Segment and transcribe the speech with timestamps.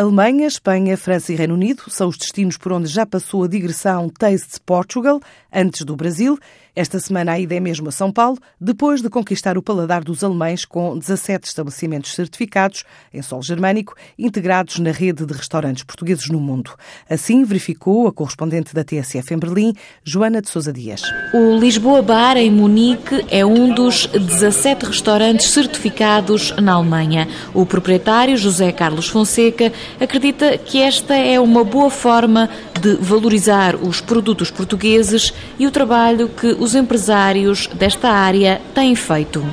[0.00, 4.08] Alemanha, Espanha, França e Reino Unido são os destinos por onde já passou a digressão
[4.08, 5.20] Taste Portugal,
[5.52, 6.38] antes do Brasil.
[6.74, 10.22] Esta semana a ida é mesmo a São Paulo, depois de conquistar o paladar dos
[10.22, 16.40] alemães com 17 estabelecimentos certificados em solo germânico, integrados na rede de restaurantes portugueses no
[16.40, 16.70] mundo.
[17.08, 19.74] Assim verificou a correspondente da TSF em Berlim,
[20.04, 21.02] Joana de Sousa Dias.
[21.34, 27.28] O Lisboa Bar, em Munique, é um dos 17 restaurantes certificados na Alemanha.
[27.52, 32.48] O proprietário, José Carlos Fonseca, acredita que esta é uma boa forma
[32.80, 39.44] de valorizar os produtos portugueses e o trabalho que os empresários desta área têm feito.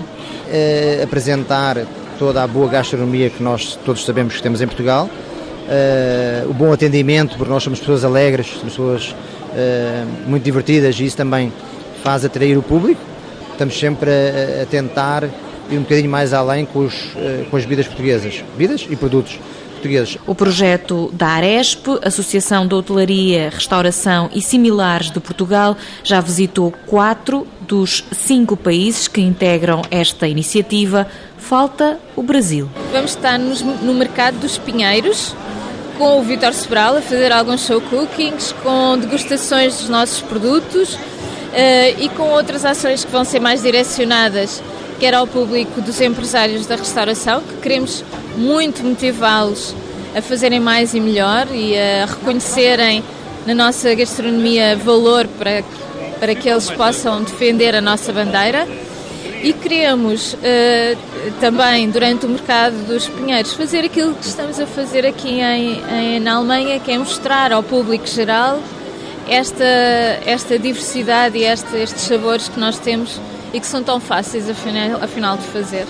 [0.49, 1.85] É apresentar
[2.17, 5.09] toda a boa gastronomia que nós todos sabemos que temos em Portugal,
[5.69, 9.13] é, o bom atendimento, porque nós somos pessoas alegres, pessoas
[9.55, 11.51] é, muito divertidas e isso também
[12.03, 13.01] faz atrair o público.
[13.51, 15.25] Estamos sempre a, a tentar
[15.69, 17.11] ir um bocadinho mais além com, os,
[17.49, 19.37] com as bebidas portuguesas, bebidas e produtos
[19.77, 20.17] portugueses.
[20.25, 27.47] O projeto da Aresp, Associação de Hotelaria, Restauração e Similares de Portugal, já visitou quatro
[27.61, 31.07] dos cinco países que integram esta iniciativa.
[31.37, 32.69] Falta o Brasil.
[32.91, 35.35] Vamos estar no mercado dos Pinheiros,
[35.97, 40.99] com o Vitor Sobral a fazer alguns show cookings, com degustações dos nossos produtos uh,
[41.99, 44.61] e com outras ações que vão ser mais direcionadas
[44.99, 48.03] quer ao público dos empresários da restauração, que queremos
[48.37, 49.75] muito motivá-los
[50.15, 53.03] a fazerem mais e melhor e a reconhecerem
[53.45, 55.63] na nossa gastronomia valor para,
[56.19, 58.67] para que eles possam defender a nossa bandeira.
[59.43, 60.37] E queremos uh,
[61.39, 66.19] também, durante o mercado dos Pinheiros, fazer aquilo que estamos a fazer aqui em, em,
[66.19, 68.59] na Alemanha, que é mostrar ao público geral
[69.29, 69.63] esta,
[70.25, 73.19] esta diversidade e este, estes sabores que nós temos
[73.53, 75.85] e que são tão fáceis afinal, afinal de fazer.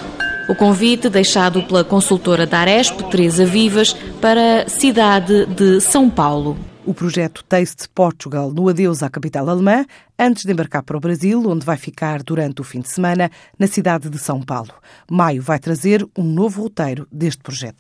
[0.48, 6.58] O convite deixado pela consultora da Aresp, Teresa Vivas, para a cidade de São Paulo.
[6.86, 9.86] O projeto Taste Portugal no adeus à capital alemã,
[10.18, 13.68] antes de embarcar para o Brasil, onde vai ficar durante o fim de semana, na
[13.68, 14.72] cidade de São Paulo.
[15.12, 17.76] Maio vai trazer um novo roteiro deste projeto.